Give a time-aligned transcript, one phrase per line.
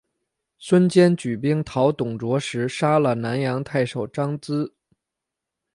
[0.57, 4.71] 孙坚举兵讨董卓时杀了南阳太守张咨。